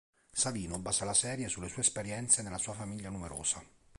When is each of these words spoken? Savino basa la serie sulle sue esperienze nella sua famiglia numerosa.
Savino 0.43 0.79
basa 0.79 1.05
la 1.05 1.13
serie 1.13 1.47
sulle 1.47 1.67
sue 1.67 1.83
esperienze 1.83 2.41
nella 2.41 2.57
sua 2.57 2.73
famiglia 2.73 3.11
numerosa. 3.11 3.63